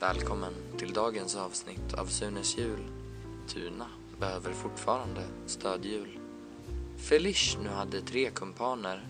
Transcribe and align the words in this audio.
Välkommen 0.00 0.52
till 0.76 0.92
dagens 0.92 1.36
avsnitt 1.36 1.94
av 1.94 2.06
Sunes 2.06 2.58
jul. 2.58 2.84
Tuna 3.48 3.86
behöver 4.20 4.52
fortfarande 4.52 5.22
stödhjul. 5.46 6.18
Felish 6.96 7.58
nu 7.62 7.68
hade 7.68 8.00
tre 8.00 8.30
kumpaner. 8.30 9.08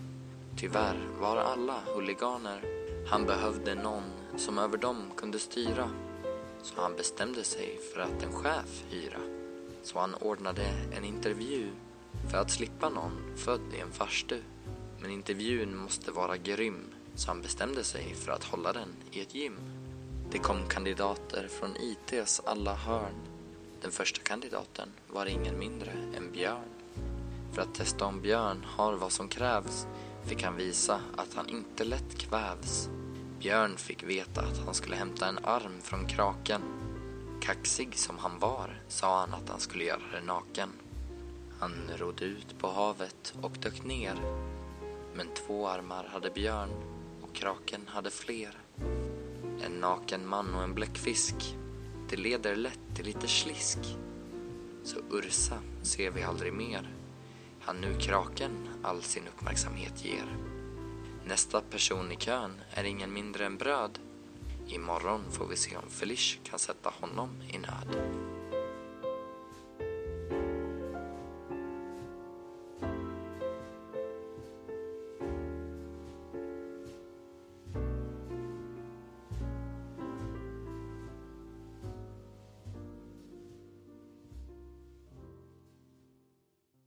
Tyvärr 0.57 1.07
var 1.19 1.37
alla 1.37 1.83
huliganer. 1.95 2.61
Han 3.07 3.25
behövde 3.25 3.75
någon 3.75 4.03
som 4.37 4.57
över 4.57 4.77
dem 4.77 5.03
kunde 5.17 5.39
styra. 5.39 5.89
Så 6.61 6.81
han 6.81 6.95
bestämde 6.95 7.43
sig 7.43 7.79
för 7.93 8.01
att 8.01 8.23
en 8.23 8.33
chef 8.33 8.83
hyra. 8.89 9.21
Så 9.83 9.99
han 9.99 10.15
ordnade 10.15 10.63
en 10.97 11.05
intervju 11.05 11.67
för 12.31 12.37
att 12.37 12.51
slippa 12.51 12.89
någon 12.89 13.37
född 13.37 13.73
i 13.77 13.79
en 13.79 13.91
farstu. 13.91 14.41
Men 15.01 15.11
intervjun 15.11 15.77
måste 15.77 16.11
vara 16.11 16.37
grym 16.37 16.85
så 17.15 17.27
han 17.27 17.41
bestämde 17.41 17.83
sig 17.83 18.13
för 18.15 18.31
att 18.31 18.43
hålla 18.43 18.73
den 18.73 18.89
i 19.11 19.21
ett 19.21 19.35
gym. 19.35 19.55
Det 20.31 20.39
kom 20.39 20.67
kandidater 20.67 21.47
från 21.47 21.75
ITs 21.77 22.41
alla 22.45 22.75
hörn. 22.75 23.15
Den 23.81 23.91
första 23.91 24.21
kandidaten 24.21 24.89
var 25.07 25.25
ingen 25.25 25.59
mindre 25.59 25.91
än 25.91 26.31
Björn. 26.31 26.69
För 27.53 27.61
att 27.61 27.75
testa 27.75 28.05
om 28.05 28.21
Björn 28.21 28.65
har 28.65 28.93
vad 28.93 29.11
som 29.11 29.27
krävs 29.27 29.87
fick 30.25 30.43
han 30.43 30.55
visa 30.55 31.01
att 31.17 31.33
han 31.33 31.49
inte 31.49 31.83
lätt 31.83 32.17
kvävs. 32.17 32.89
Björn 33.39 33.77
fick 33.77 34.03
veta 34.03 34.41
att 34.41 34.57
han 34.65 34.73
skulle 34.73 34.95
hämta 34.95 35.27
en 35.27 35.39
arm 35.45 35.81
från 35.81 36.07
kraken. 36.07 36.61
Kaxig 37.41 37.97
som 37.97 38.17
han 38.17 38.39
var 38.39 38.81
sa 38.87 39.19
han 39.19 39.33
att 39.33 39.49
han 39.49 39.59
skulle 39.59 39.83
göra 39.83 40.01
det 40.13 40.25
naken. 40.27 40.69
Han 41.59 41.73
rodde 41.97 42.25
ut 42.25 42.59
på 42.59 42.67
havet 42.67 43.33
och 43.41 43.51
dök 43.51 43.83
ner. 43.83 44.15
Men 45.13 45.27
två 45.33 45.67
armar 45.67 46.03
hade 46.03 46.29
Björn 46.29 46.69
och 47.21 47.35
kraken 47.35 47.81
hade 47.87 48.09
fler. 48.09 48.57
En 49.65 49.71
naken 49.71 50.27
man 50.27 50.55
och 50.55 50.63
en 50.63 50.73
bläckfisk, 50.73 51.35
det 52.09 52.15
leder 52.15 52.55
lätt 52.55 52.79
till 52.95 53.05
lite 53.05 53.27
slisk. 53.27 53.77
Så 54.83 54.99
Ursa 55.09 55.59
ser 55.81 56.11
vi 56.11 56.23
aldrig 56.23 56.53
mer. 56.53 56.93
Han 57.61 57.81
nu 57.81 57.95
kraken 57.99 58.51
all 58.83 59.01
sin 59.01 59.23
uppmärksamhet 59.27 60.05
ger. 60.05 60.25
Nästa 61.25 61.61
person 61.61 62.11
i 62.11 62.15
kön 62.15 62.61
är 62.71 62.83
ingen 62.83 63.13
mindre 63.13 63.45
än 63.45 63.57
bröd. 63.57 63.99
Imorgon 64.67 65.21
får 65.31 65.47
vi 65.47 65.55
se 65.55 65.77
om 65.77 65.89
Felish 65.89 66.39
kan 66.43 66.59
sätta 66.59 66.89
honom 66.89 67.29
i 67.49 67.57
nöd. 67.57 68.18